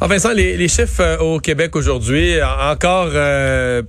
[0.00, 3.82] Ah, Vincent, les, les chiffres euh, au Québec aujourd'hui, en- encore, euh,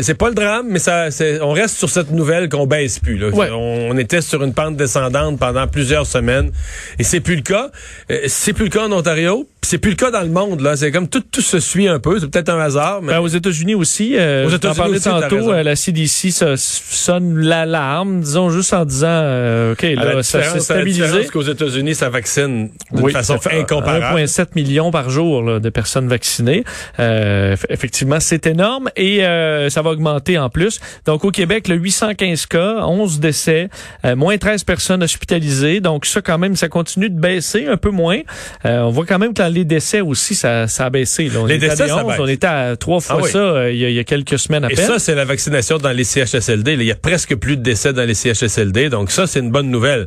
[0.00, 3.18] c'est pas le drame, mais ça, c'est- on reste sur cette nouvelle qu'on baisse plus.
[3.18, 3.28] Là.
[3.28, 3.50] Ouais.
[3.50, 6.50] On, on était sur une pente descendante pendant plusieurs semaines,
[6.98, 7.70] et c'est plus le cas.
[8.10, 10.60] Euh, c'est plus le cas en Ontario, c'est plus le cas dans le monde.
[10.60, 12.18] Là, c'est comme tout, tout se suit un peu.
[12.18, 14.14] C'est peut-être un hasard, mais Ben, aux États-Unis aussi.
[14.18, 15.52] Euh, Aux États-Unis tantôt.
[15.52, 20.22] euh, la CDC ça, sonne l'alarme, disons juste en disant, euh, ok, à la là,
[20.22, 21.02] ça s'est stabilisé.
[21.06, 24.04] différence qu'aux États-Unis, ça vaccine d'une Oui, façon ça fait incomparable.
[24.20, 26.64] 1,7 million par jour là, de personnes vaccinées.
[26.98, 30.78] Euh, eff- effectivement, c'est énorme et euh, ça va augmenter en plus.
[31.06, 33.68] Donc au Québec, le 815 cas, 11 décès,
[34.04, 35.80] euh, moins 13 personnes hospitalisées.
[35.80, 38.20] Donc ça quand même, ça continue de baisser un peu moins.
[38.64, 41.28] Euh, on voit quand même que dans les décès aussi, ça, ça a baissé.
[41.28, 41.40] là.
[41.40, 42.20] On Les décès, des ça 11, baisse.
[42.20, 43.30] on était à trois fois Ah oui.
[43.30, 44.86] ça euh, il y, a, il y a quelques semaines à Et peine.
[44.86, 46.76] ça, c'est la vaccination dans les CHSLD.
[46.76, 46.82] là.
[46.82, 48.88] Il y a presque plus de décès dans les CHSLD.
[48.88, 50.06] Donc ça, c'est une bonne nouvelle.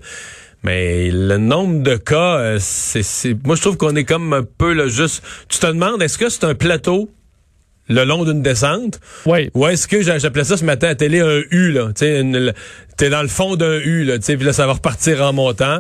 [0.64, 4.74] Mais le nombre de cas, c'est, c'est- moi je trouve qu'on est comme un peu
[4.74, 5.22] là, juste.
[5.50, 7.10] Tu te demandes, est-ce que c'est un plateau?
[7.88, 9.50] Le long d'une descente, oui.
[9.54, 12.20] ou est-ce que j'a- j'appelais ça ce matin à télé un U là, tu sais,
[12.22, 12.54] une-
[12.98, 15.80] t'es dans le fond d'un U là, tu sais, là ça va repartir en montant.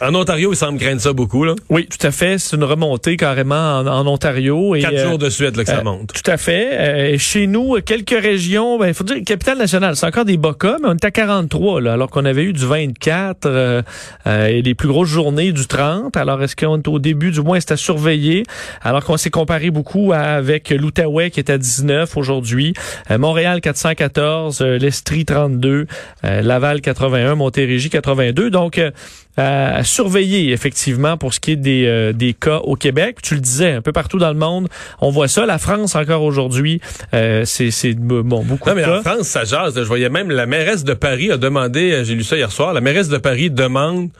[0.00, 1.54] En Ontario, il semble craindre ça beaucoup là.
[1.70, 2.38] Oui, tout à fait.
[2.38, 4.74] C'est une remontée carrément en, en Ontario.
[4.74, 6.12] Et, Quatre euh, jours de suite là, que ça Euh, monte.
[6.12, 6.68] Tout à fait.
[7.14, 10.54] Euh, chez nous, quelques régions, ben, il faut dire, capitale nationale, c'est encore des bas
[10.58, 13.82] cas, mais on est à 43, là, alors qu'on avait eu du 24 euh,
[14.26, 16.16] euh, et les plus grosses journées du 30.
[16.16, 18.42] Alors, est-ce qu'on est au début, du moins, c'est à surveiller,
[18.82, 22.74] alors qu'on s'est comparé beaucoup à- avec l'Outaouais qui est à 19 aujourd'hui,
[23.10, 25.86] Montréal 414, euh, l'Estrie 32,
[26.24, 28.48] euh, Laval 81, Montérégie 82.
[28.48, 28.92] Donc, euh,
[29.36, 33.18] à surveiller effectivement pour ce qui est des, euh, des cas au Québec.
[33.22, 34.68] Tu le disais, un peu partout dans le monde,
[35.00, 35.46] on voit ça.
[35.46, 36.80] La France encore aujourd'hui,
[37.12, 39.02] euh, c'est bon beaucoup Non, mais de en.
[39.02, 39.74] France, ça jase.
[39.74, 42.72] Je voyais même la mairesse de Paris a demandé, euh, j'ai lu ça hier soir,
[42.72, 44.10] la mairesse de Paris demande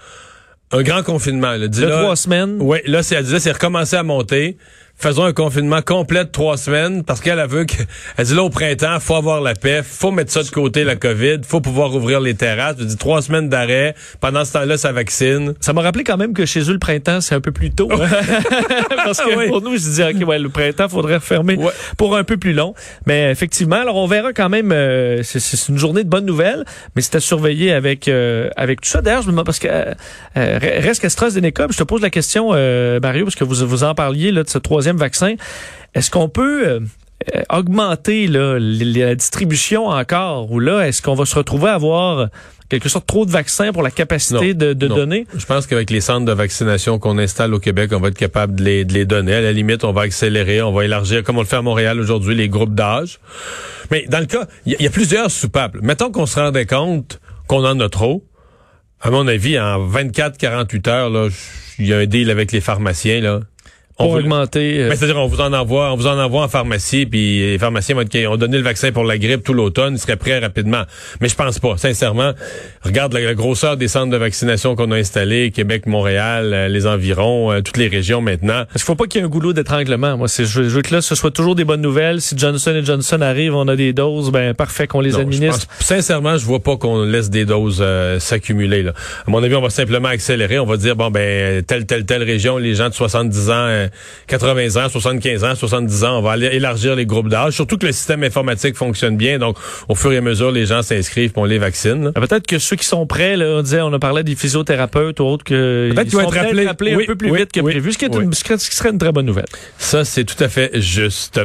[0.72, 1.52] un grand confinement.
[1.52, 2.56] Elle dit De là, trois semaines.
[2.58, 4.56] Oui, là, c'est, elle disait, c'est recommencé à monter.
[4.96, 7.74] Faisons un confinement complet de trois semaines parce qu'elle a vu que,
[8.16, 10.96] elle dit là, au printemps, faut avoir la paix, faut mettre ça de côté, la
[10.96, 12.76] COVID, faut pouvoir ouvrir les terrasses.
[12.78, 13.94] Elle dit trois semaines d'arrêt.
[14.20, 15.54] Pendant ce temps-là, ça vaccine.
[15.60, 17.88] Ça m'a rappelé quand même que chez eux, le printemps, c'est un peu plus tôt.
[19.04, 19.48] Parce que Oui.
[19.48, 21.72] pour nous, je disais, OK, ouais, le printemps, faudrait refermer Ouais.
[21.98, 22.72] pour un peu plus long.
[23.06, 27.02] Mais effectivement, alors on verra quand même, euh, c'est- une journée de bonnes nouvelles, mais
[27.02, 29.02] c'est à surveiller avec euh, avec tout ça.
[29.02, 29.92] D'ailleurs, je me demande, parce que euh,
[30.36, 33.94] euh, reste qu'AstraZeneca, je te pose la question, euh, Mario, parce que vous, vous en
[33.94, 35.34] parliez là, de ce troisième vaccin.
[35.94, 36.68] Est-ce qu'on peut...
[36.68, 36.80] euh,
[37.48, 42.28] augmenter là, la distribution encore ou là est-ce qu'on va se retrouver à avoir
[42.68, 44.96] quelque sorte trop de vaccins pour la capacité Non, de, de non.
[44.96, 45.26] donner?
[45.34, 48.56] Je pense qu'avec les centres de vaccination qu'on installe au Québec, on va être capable
[48.56, 49.34] de les, de les donner.
[49.34, 51.98] À la limite, on va accélérer, on va élargir, comme on le fait à Montréal
[51.98, 53.20] aujourd'hui, les groupes d'âge.
[53.90, 55.76] Mais dans le cas, il y, y a plusieurs soupapes.
[55.80, 58.24] Mettons qu'on se rendait compte qu'on en a trop.
[59.00, 61.30] À mon avis, en 24-48 heures,
[61.78, 63.40] il y a un deal avec les pharmaciens, là.
[63.98, 64.80] On vous- augmenter.
[64.82, 67.58] euh, ben, c'est-à-dire, on vous en envoie, on vous en envoie en pharmacie, puis les
[67.58, 70.38] pharmaciens vont être, ont donné le vaccin pour la grippe tout l'automne, ils seraient prêts
[70.40, 70.82] rapidement.
[71.20, 72.32] Mais je pense pas, sincèrement.
[72.82, 76.86] Regarde la, la grosseur des centres de vaccination qu'on a installés, Québec, Montréal, euh, les
[76.88, 78.64] environs, euh, toutes les régions maintenant.
[78.72, 80.16] Qu'il faut pas qu'il y ait un goulot d'étranglement.
[80.16, 82.20] Moi, c'est, je, veux- que là, ce soit toujours des bonnes nouvelles.
[82.20, 85.22] Si Johnson et Johnson arrivent, on a des doses, ben parfait qu'on les Non, je
[85.22, 85.66] administre.
[85.68, 88.82] pense- sincèrement, je vois pas qu'on laisse des doses euh, s'accumuler.
[88.82, 88.92] Là.
[89.26, 90.58] À mon avis, on va simplement accélérer.
[90.58, 93.88] On va dire bon ben telle telle telle région, les gens de 70 ans, euh,
[94.28, 97.54] 80 ans, 75 ans, 70 ans, on va aller élargir les groupes d'âge.
[97.54, 99.56] Surtout que le système informatique fonctionne bien, donc
[99.88, 102.12] au fur et à mesure, les gens s'inscrivent, on les vaccine.
[102.14, 105.20] Ah, Peut-être que ceux qui sont prêts, là, on disait, on a parlé des physiothérapeutes
[105.20, 106.44] ou autres que Peut-être qu'ils vont être.
[106.54, 108.76] Oui, un peu plus oui, vite que oui, prévu, ce qui, est une, ce qui
[108.76, 109.46] serait une très bonne nouvelle.
[109.78, 111.40] Ça, c'est tout à fait juste.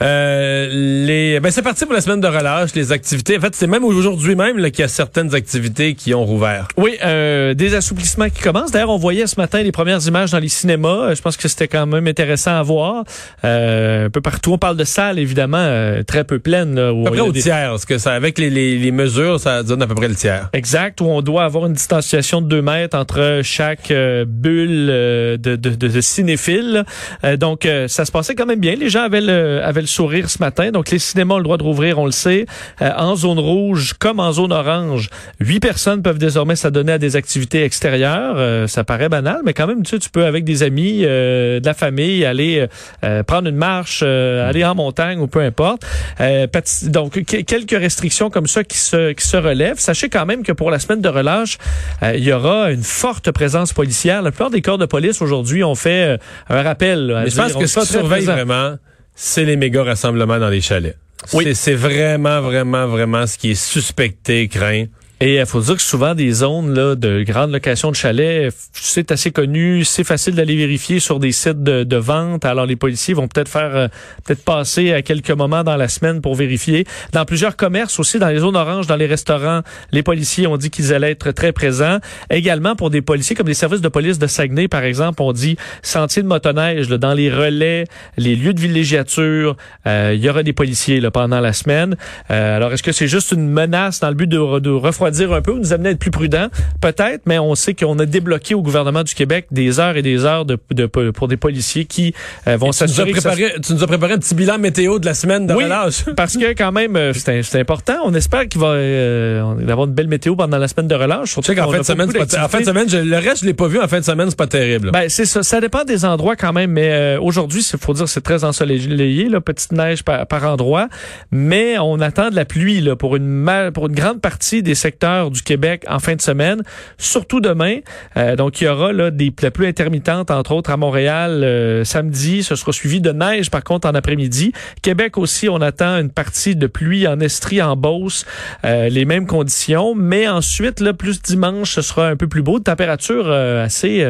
[0.00, 3.36] Euh, les, ben c'est parti pour la semaine de relâche, les activités.
[3.38, 6.68] En fait, c'est même aujourd'hui même qu'il y a certaines activités qui ont rouvert.
[6.76, 8.72] Oui, euh, des assouplissements qui commencent.
[8.72, 11.10] D'ailleurs, on voyait ce matin les premières images dans les cinémas.
[11.10, 13.04] Euh, Je pense que c'était quand même intéressant à voir.
[13.44, 16.74] Euh, un peu partout, on parle de salles, évidemment, euh, très peu pleines.
[16.74, 18.38] Là, où À peu il y près a au des- tiers, parce que ça, avec
[18.38, 20.48] les, les, les mesures, ça donne à peu près le tiers.
[20.52, 25.36] Exact, où on doit avoir une distanciation de 2 mètres entre chaque euh, bulle euh,
[25.36, 26.84] de, de, de, de cinéphiles.
[27.24, 28.74] Euh, donc, euh, ça se passait quand même bien.
[28.74, 30.70] Les gens avaient le, avaient le sourire ce matin.
[30.70, 32.46] Donc, les cinémas ont le droit de rouvrir, on le sait.
[32.80, 35.08] Euh, en zone rouge comme en zone orange,
[35.40, 38.34] huit personnes peuvent désormais s'adonner à des activités extérieures.
[38.36, 41.60] Euh, ça paraît banal, mais quand même, tu sais, tu peux avec des amis, euh,
[41.62, 42.66] de la famille, aller
[43.04, 45.82] euh, prendre une marche, euh, aller en montagne ou peu importe.
[46.20, 46.46] Euh,
[46.84, 49.78] donc, que- quelques restrictions comme ça qui se, qui se relèvent.
[49.78, 51.58] Sachez quand même que pour la semaine de relâche,
[52.02, 54.22] euh, il y aura une forte présence policière.
[54.22, 56.16] La plupart des corps de police aujourd'hui ont fait euh,
[56.48, 57.06] un rappel.
[57.06, 58.32] là, à Mais je pense que ce qui surveille présent.
[58.34, 58.76] vraiment,
[59.14, 60.96] c'est les méga rassemblements dans les chalets.
[61.32, 61.54] Oui.
[61.54, 64.86] C'est vraiment, vraiment, vraiment ce qui est suspecté, craint.
[65.24, 69.12] Et il faut dire que souvent des zones là, de grande location de chalets, c'est
[69.12, 72.44] assez connu, c'est facile d'aller vérifier sur des sites de, vente.
[72.44, 73.88] Alors les policiers vont peut-être faire, euh,
[74.24, 76.84] peut-être passer à quelques moments dans la semaine pour vérifier.
[77.12, 79.60] Dans plusieurs commerces aussi, dans les zones oranges, dans les restaurants,
[79.92, 81.98] les policiers ont dit qu'ils allaient être très présents.
[82.28, 85.56] Également pour des policiers comme les services de police de Saguenay, par exemple, on dit
[85.82, 87.84] sentier de motoneige là, dans les relais,
[88.16, 89.56] les lieux de villégiature.
[89.86, 91.94] Euh, il y aura des policiers là, pendant la semaine.
[92.32, 95.42] Euh, alors est-ce que c'est juste une menace dans le but de refroidir dire un
[95.42, 96.48] peu, nous amener à être plus prudents,
[96.80, 100.24] peut-être, mais on sait qu'on a débloqué au gouvernement du Québec des heures et des
[100.24, 100.56] heures de,
[100.86, 102.14] pour des policiers qui
[102.48, 103.12] euh, vont s'assurer.
[103.12, 106.04] Tu nous as préparé un petit bilan météo de la semaine de oui, relâche.
[106.16, 107.94] parce que quand même, euh, c'est important.
[108.04, 111.34] On espère qu'il va euh, avoir une belle météo pendant la semaine de relâche.
[111.34, 113.68] Tu sais qu'en fin de semaine, en fin de semaine, le reste je l'ai pas
[113.68, 113.80] vu.
[113.80, 114.90] En fin de semaine, c'est pas terrible.
[114.90, 115.42] Ben c'est ça.
[115.42, 119.40] Ça dépend des endroits quand même, mais aujourd'hui, il faut dire, c'est très ensoleillé, là,
[119.40, 120.88] petite neige par, par endroit,
[121.30, 123.42] mais on attend de la pluie là pour une
[123.74, 126.62] pour une grande partie des secteurs du Québec en fin de semaine,
[126.96, 127.78] surtout demain.
[128.16, 131.84] Euh, donc, il y aura là, des, la pluie intermittente, entre autres à Montréal, euh,
[131.84, 132.42] samedi.
[132.42, 134.52] Ce sera suivi de neige, par contre, en après-midi.
[134.82, 138.24] Québec aussi, on attend une partie de pluie en Estrie, en Beauce,
[138.64, 139.94] euh, les mêmes conditions.
[139.94, 142.58] Mais ensuite, là, plus dimanche, ce sera un peu plus beau.
[142.58, 144.06] De température assez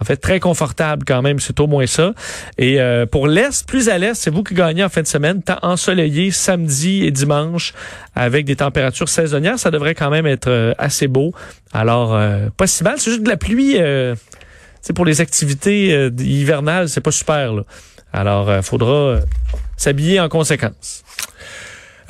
[0.00, 2.14] en fait, très confortable quand même, c'est au moins ça.
[2.58, 5.42] Et euh, pour l'Est, plus à l'Est, c'est vous qui gagnez en fin de semaine,
[5.42, 7.74] temps ensoleillé samedi et dimanche
[8.14, 9.58] avec des températures saisonnières.
[9.58, 11.32] Ça devrait quand même être euh, assez beau.
[11.72, 12.94] Alors, euh, pas si mal.
[12.98, 13.76] C'est juste de la pluie.
[14.80, 17.52] c'est pour les activités hivernales, c'est pas super.
[17.52, 17.62] Là.
[18.12, 19.20] Alors, il faudra
[19.76, 21.04] s'habiller en conséquence.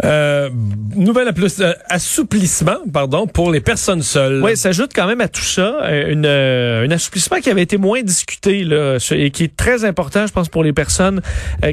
[0.02, 0.50] Euh,
[0.96, 4.42] nouvelle euh, assouplissement, pardon, pour les personnes seules.
[4.42, 8.02] Oui, s'ajoute quand même à tout ça euh, une, un assouplissement qui avait été moins
[8.02, 11.20] discuté là, et qui est très important, je pense, pour les personnes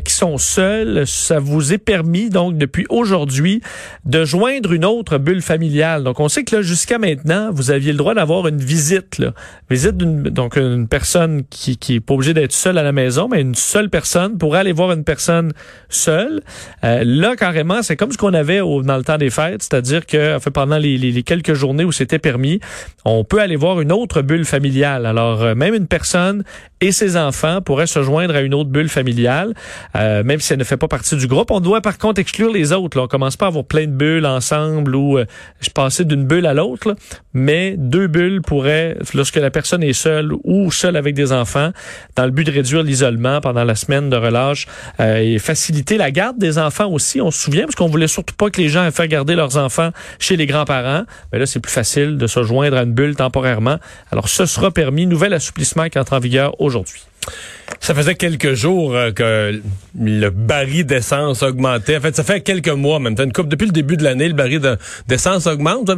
[0.06, 1.08] qui sont seules.
[1.08, 3.62] Ça vous est permis donc depuis aujourd'hui
[4.06, 6.04] de joindre une autre bulle familiale.
[6.04, 9.34] Donc on sait que là jusqu'à maintenant, vous aviez le droit d'avoir une visite, là.
[9.70, 13.28] visite d'une donc une personne qui qui est pas obligée d'être seule à la maison,
[13.30, 15.54] mais une seule personne pour aller voir une personne
[15.90, 16.42] seule.
[16.84, 20.38] là carrément, c'est comme ce qu'on avait au, dans le temps des fêtes, c'est-à-dire que
[20.50, 22.60] pendant les, les, quelques journées où c'était permis,
[23.06, 25.06] on peut aller voir une autre bulle familiale.
[25.06, 26.44] Alors, euh, même une personne
[26.82, 29.54] et ses enfants pourraient se joindre à une autre bulle familiale,
[29.96, 31.52] euh, même si elle ne fait pas partie du groupe.
[31.52, 32.98] On doit par contre exclure les autres.
[32.98, 33.04] Là.
[33.04, 35.26] On commence pas à avoir plein de bulles ensemble ou euh,
[35.62, 36.96] je passais d'une bulle à l'autre,
[37.34, 41.72] mais deux bulles pourraient, lorsque la personne est seule ou seule avec des enfants,
[42.16, 44.68] dans le but de réduire l'isolement pendant la semaine de relâche
[45.00, 47.22] et faciliter la garde des enfants aussi.
[47.22, 49.58] On se souvient parce qu'on voulait surtout pas que les gens aient fait garder leurs
[49.58, 51.04] enfants chez les grands-parents.
[51.32, 53.78] Mais là, c'est plus facile de se joindre à une bulle temporairement.
[54.12, 55.06] Alors, ce sera permis.
[55.06, 56.71] Nouvel assouplissement qui entre en vigueur aujourd'hui.
[57.80, 59.62] Ça faisait quelques jours euh, que
[60.00, 61.98] le baril d'essence augmentait.
[61.98, 63.16] En fait, ça fait quelques mois même.
[63.16, 64.78] Depuis le début de l'année, le baril
[65.08, 65.92] d'essence augmente.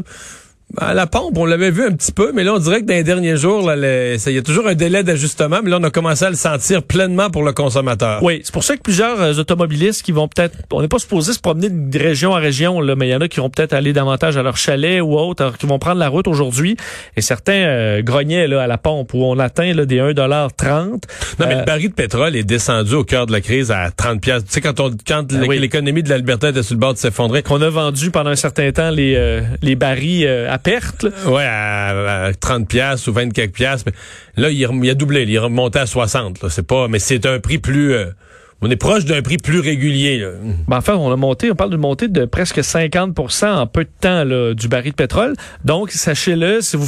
[0.77, 2.95] À la pompe, on l'avait vu un petit peu, mais là, on dirait que dans
[2.95, 6.25] les derniers jours, il y a toujours un délai d'ajustement, mais là, on a commencé
[6.25, 8.23] à le sentir pleinement pour le consommateur.
[8.23, 11.33] Oui, c'est pour ça que plusieurs euh, automobilistes qui vont peut-être, on n'est pas supposé
[11.33, 13.73] se promener de région en région, là, mais il y en a qui vont peut-être
[13.73, 16.75] aller davantage à leur chalet ou autre, qui vont prendre la route aujourd'hui,
[17.15, 20.99] et certains euh, grognaient là, à la pompe où on atteint là, des 1,30 Non,
[21.37, 24.19] mais le euh, baril de pétrole est descendu au cœur de la crise à 30
[24.19, 24.43] pièces.
[24.45, 27.43] Tu sais, quand, on, quand ah l'économie de l'Alberta était sur le bord de s'effondrer.
[27.43, 31.05] Qu'on a vendu pendant un certain temps les, les barils à perte.
[31.27, 33.85] Ouais, à, 30 pièces ou 24 pièces.
[34.37, 36.49] Là, il, il, a doublé, il est remonté à 60.
[36.49, 37.93] C'est pas, mais c'est un prix plus.
[37.93, 38.05] Euh,
[38.63, 40.19] on est proche d'un prix plus régulier.
[40.19, 40.29] Là.
[40.69, 43.89] Ben, enfin, on a monté, on parle d'une montée de presque 50% en peu de
[43.99, 45.33] temps là, du baril de pétrole.
[45.65, 46.87] Donc, sachez-le, si vous,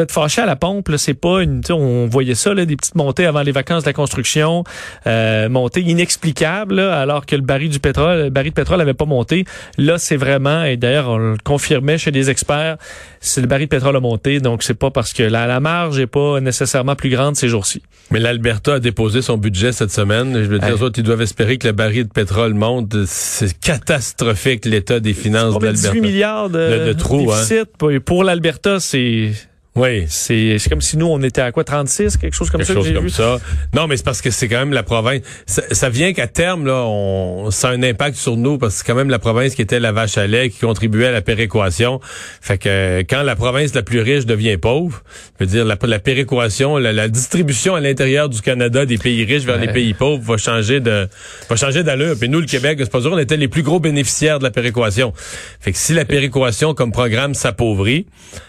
[0.00, 1.62] êtes fâché à la pompe, c'est pas une.
[1.70, 4.64] On voyait ça, là, des petites montées avant les vacances de la construction,
[5.06, 9.06] euh, montées inexplicables, alors que le baril du pétrole, le baril de pétrole n'avait pas
[9.06, 9.44] monté.
[9.78, 12.78] Là, c'est vraiment, et d'ailleurs, on le confirmait chez des experts,
[13.20, 16.00] c'est le baril de pétrole a monté, donc c'est pas parce que la, la marge
[16.00, 17.80] est pas nécessairement plus grande ces jours-ci.
[18.10, 20.34] Mais l'Alberta a déposé son budget cette semaine.
[20.34, 23.04] Je veux dire, ils doivent espérer que le baril de pétrole monte.
[23.06, 25.92] C'est catastrophique l'état des finances de l'Alberta.
[25.92, 27.36] 18 milliards de, de, trous, hein.
[27.36, 27.68] déficit?
[27.82, 27.98] Hein?
[28.04, 29.32] Pour l'Alberta, c'est
[29.74, 30.04] oui.
[30.08, 32.74] C'est comme si nous, on était à quoi, 36, quelque chose comme quelque ça?
[32.74, 33.38] Chose comme ça.
[33.74, 35.22] Non, mais c'est parce que c'est quand même la province.
[35.46, 38.86] Ça, vient qu'à terme, là, on, ça a un impact sur nous parce que c'est
[38.86, 42.00] quand même la province qui était la vache à lait, qui contribuait à la péréquation.
[42.42, 45.02] Fait que quand la province la plus riche devient pauvre,
[45.40, 49.44] je veux dire, la, la péréquation, la, distribution à l'intérieur du Canada des pays riches
[49.44, 51.08] vers les pays pauvres va changer de,
[51.48, 52.16] va changer d'allure.
[52.18, 54.50] Puis nous, le Québec, c'est pas sûr, on était les plus gros bénéficiaires de la
[54.50, 55.14] péréquation.
[55.60, 58.06] Fait que si la péréquation comme programme s'appauvrit,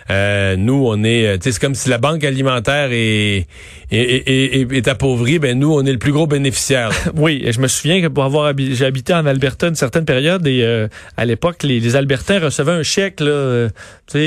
[0.10, 3.48] euh, nous, on est est, euh, c'est comme si la banque alimentaire est,
[3.92, 6.92] est, est, appauvrie, ben nous, on est le plus gros bénéficiaire.
[7.16, 10.06] oui, et je me souviens que pour avoir habité, j'ai habité en Alberta une certaine
[10.06, 13.70] période et euh, à l'époque, les, les, Albertains recevaient un chèque, là, euh,
[14.12, 14.20] tu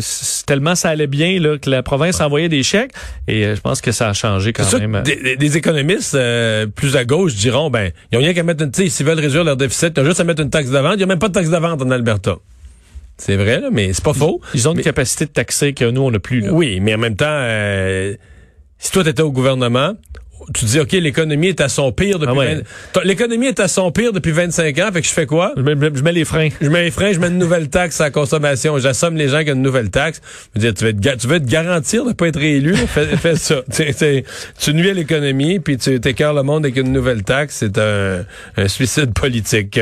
[0.00, 2.92] sais, tellement ça allait bien là, que la province envoyait des chèques
[3.26, 5.02] et je pense que ça a changé quand même.
[5.02, 6.16] Des, des, économistes
[6.74, 9.56] plus à gauche diront, ben, ils ont rien qu'à mettre, sais, s'ils veulent réduire leur
[9.56, 10.94] déficit, ils ont juste à mettre une taxe de vente.
[10.94, 12.36] Il n'y a même pas de taxe de vente en Alberta.
[13.18, 14.40] C'est vrai, là, mais c'est pas faux.
[14.54, 16.40] Ils ont une capacité de taxer que nous, on n'a plus.
[16.40, 16.52] Là.
[16.52, 18.14] Oui, mais en même temps, euh,
[18.78, 19.94] si toi, tu étais au gouvernement,
[20.54, 22.62] tu dis, OK, l'économie est à son pire depuis...
[22.94, 25.52] Ah l'économie est à son pire depuis 25 ans, fait que je fais quoi?
[25.56, 26.48] Je mets, les freins.
[26.60, 28.78] Je mets les freins, je mets une nouvelle taxe à la consommation.
[28.78, 30.20] J'assomme les gens qui ont une nouvelle taxe.
[30.54, 33.16] Je veux dire, tu veux te, tu veux te garantir de pas être réélu, fais,
[33.16, 33.62] fais ça.
[34.58, 37.56] tu nuis à l'économie, puis tu t'écœures le monde avec une nouvelle taxe.
[37.58, 38.24] C'est un,
[38.56, 39.78] un, suicide politique.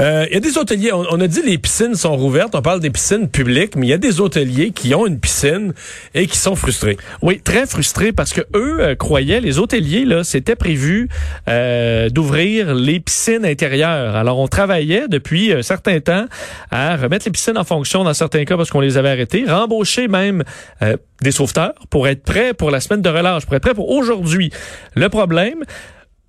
[0.00, 2.62] Euh, il y a des hôteliers, on, on, a dit les piscines sont rouvertes, on
[2.62, 5.74] parle des piscines publiques, mais il y a des hôteliers qui ont une piscine
[6.14, 6.96] et qui sont frustrés.
[7.20, 11.08] Oui, très frustrés parce que eux euh, croyaient, les hôteliers, là, c'était prévu
[11.48, 14.16] euh, d'ouvrir les piscines intérieures.
[14.16, 16.24] Alors, on travaillait depuis un certain temps
[16.70, 20.08] à remettre les piscines en fonction dans certains cas parce qu'on les avait arrêtés, rembaucher
[20.08, 20.44] même
[20.80, 23.90] euh, des sauveteurs pour être prêts pour la semaine de relâche, pour être prêts pour
[23.90, 24.50] aujourd'hui.
[24.94, 25.64] Le problème,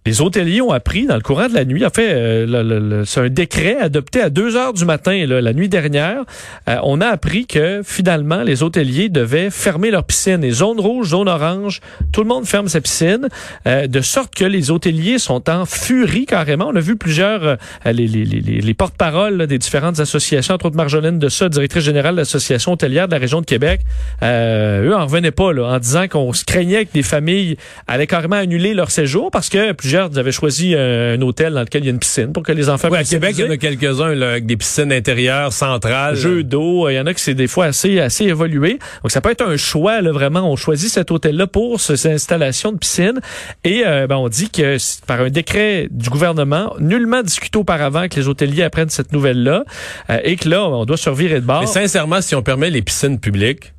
[0.05, 3.29] les hôteliers ont appris dans le courant de la nuit, en fait, euh, c'est un
[3.29, 6.23] décret adopté à 2 heures du matin la nuit dernière.
[6.67, 10.41] Euh, on a appris que finalement, les hôteliers devaient fermer leurs piscines.
[10.41, 11.81] Les zones rouges, zones oranges,
[12.11, 13.27] tout le monde ferme sa piscine,
[13.67, 16.69] euh, de sorte que les hôteliers sont en furie carrément.
[16.69, 21.19] On a vu plusieurs, les, les, les, les porte-paroles des différentes associations, entre autres Marjolaine
[21.19, 23.81] de ça, directrice générale de l'association hôtelière de la région de Québec.
[24.23, 28.37] eux en revenaient pas là, en disant qu'on se craignait que des familles allaient carrément
[28.37, 29.73] annuler leur séjour parce que
[30.09, 32.69] vous avez choisi un, hôtel dans lequel il y a une piscine pour que les
[32.69, 36.15] enfants oui, à Québec, il y en a quelques-uns avec des piscines intérieures, centrales.
[36.15, 38.79] Jeux d'eau, il y en a qui c'est des fois assez assez évolué.
[39.03, 40.51] Donc ça peut être un choix là, vraiment.
[40.51, 43.19] On choisit cet hôtel-là pour ces installations de piscine
[43.63, 48.15] et euh, ben, on dit que par un décret du gouvernement, nullement discuté auparavant que
[48.15, 49.63] les hôteliers apprennent cette nouvelle-là
[50.09, 51.61] euh, et que là on doit survivre de bord.
[51.61, 53.73] Mais sincèrement, si on permet les piscines publiques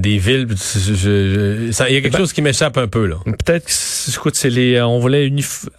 [0.00, 0.46] des villes.
[0.48, 3.16] Il y a quelque ben, chose qui m'échappe un peu là.
[3.24, 3.70] Peut-être,
[4.08, 5.30] écoute, c'est les, on voulait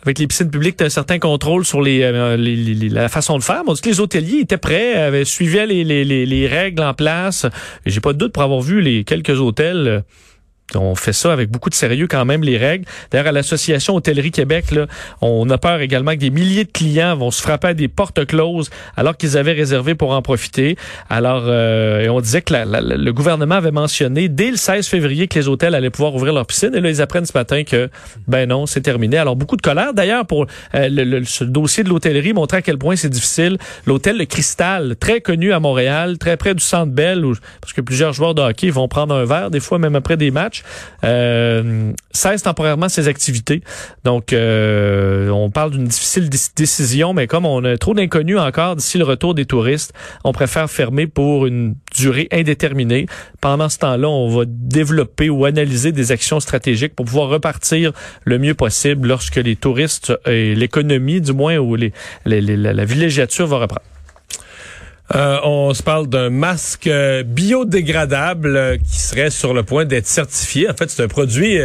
[0.04, 3.64] avec les piscines publiques, un certain contrôle sur les, euh, la façon de faire.
[3.68, 7.46] On dit que les hôteliers étaient prêts, avaient suivaient les, les, les, règles en place.
[7.86, 10.04] J'ai pas de doute pour avoir vu les quelques hôtels
[10.76, 12.86] on fait ça avec beaucoup de sérieux quand même, les règles.
[13.12, 14.88] D'ailleurs, à l'Association Hôtellerie Québec, là,
[15.22, 18.26] on a peur également que des milliers de clients vont se frapper à des portes
[18.26, 20.76] closes alors qu'ils avaient réservé pour en profiter.
[21.10, 25.48] Alors, euh, on disait que le gouvernement avait mentionné dès le 16 février que les
[25.48, 26.76] hôtels allaient pouvoir ouvrir leurs piscines.
[26.76, 27.90] Et là, ils apprennent ce matin que,
[28.28, 29.18] ben non, c'est terminé.
[29.18, 29.94] Alors, beaucoup de colère.
[29.94, 30.46] D'ailleurs, pour
[30.76, 33.58] euh, le, ce dossier de l'hôtellerie, montrer à quel point c'est difficile.
[33.86, 37.82] L'hôtel Le Cristal, très connu à Montréal, très près du Centre Bell, où, parce que
[37.82, 40.59] plusieurs joueurs de hockey vont prendre un verre, des fois même après des matchs
[41.04, 43.62] euh, cesse temporairement ses activités.
[44.04, 48.98] Donc, euh, on parle d'une difficile décision, mais comme on a trop d'inconnus encore d'ici
[48.98, 53.08] le retour des touristes, on préfère fermer pour une durée indéterminée.
[53.42, 57.92] Pendant ce temps-là, on va développer ou analyser des actions stratégiques pour pouvoir repartir
[58.26, 61.94] le mieux possible lorsque les touristes et l'économie, du moins, ou les,
[62.26, 63.86] la villégiature va reprendre.
[65.16, 70.06] Euh, on se parle d'un masque euh, biodégradable euh, qui serait sur le point d'être
[70.06, 70.70] certifié.
[70.70, 71.58] En fait, c'est un produit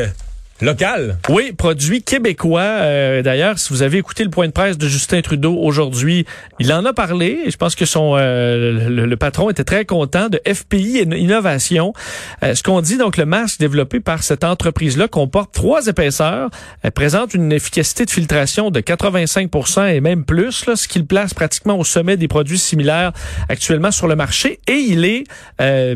[0.61, 1.19] Local?
[1.31, 2.61] Oui, produit québécois.
[2.61, 6.27] Euh, d'ailleurs, si vous avez écouté le point de presse de Justin Trudeau aujourd'hui,
[6.61, 7.41] il en a parlé.
[7.45, 11.93] Et je pense que son euh, le, patron était très content de FPI Innovation.
[12.45, 16.51] Euh, ce qu'on dit, donc, le masque développé par cette entreprise-là comporte trois épaisseurs,
[16.83, 21.05] Elle présente une efficacité de filtration de 85% et même plus, là, ce qui le
[21.05, 23.13] place pratiquement au sommet des produits similaires
[23.49, 24.61] actuellement sur le marché.
[24.69, 25.25] Et il est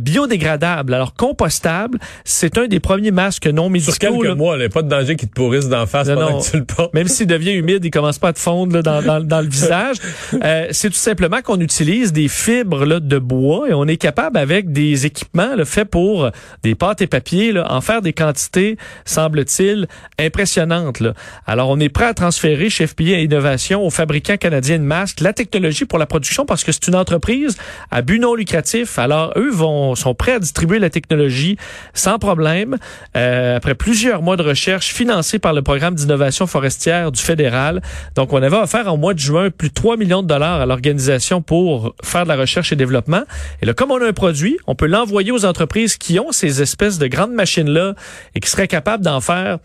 [0.00, 2.00] biodégradable, alors compostable.
[2.24, 4.24] C'est un des premiers masques non médicaux
[4.54, 6.64] il n'y a pas de danger qu'il te pourrisse d'en face pendant que tu le
[6.64, 6.94] portes.
[6.94, 9.96] Même s'il devient humide, il commence pas à te fondre dans, dans, le visage.
[10.44, 14.36] Euh, c'est tout simplement qu'on utilise des fibres là, de bois et on est capable
[14.36, 16.30] avec des équipements là, faits pour
[16.62, 19.88] des pâtes et papiers là, en faire des quantités, semble-t-il,
[20.18, 21.00] impressionnantes.
[21.00, 21.14] Là.
[21.46, 25.32] Alors on est prêt à transférer chez FPI Innovation au fabricant canadien de masques la
[25.32, 27.56] technologie pour la production parce que c'est une entreprise
[27.90, 28.98] à but non lucratif.
[28.98, 31.56] Alors eux vont sont prêts à distribuer la technologie
[31.94, 32.76] sans problème.
[33.16, 37.83] Euh, après plusieurs mois de recherche financé par le programme d'innovation forestière du fédéral.
[38.14, 40.66] Donc, on avait offert en mois de juin plus de 3 millions de dollars à
[40.66, 43.23] l'organisation pour faire de la recherche et développement.
[43.61, 46.62] Et là, comme on a un produit, on peut l'envoyer aux entreprises qui ont ces
[46.62, 47.95] espèces de grandes machines-là
[48.35, 49.59] et qui seraient capables d'en faire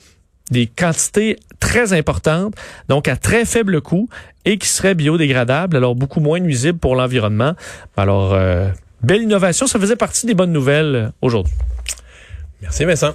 [0.52, 2.54] des quantités très importantes,
[2.90, 4.10] donc à très faible coût
[4.44, 7.54] et qui seraient biodégradables, alors beaucoup moins nuisibles pour l'environnement.
[7.96, 8.68] Alors, euh,
[9.02, 9.68] belle innovation.
[9.68, 11.54] Ça faisait partie des bonnes nouvelles aujourd'hui.
[12.62, 13.14] Merci Vincent.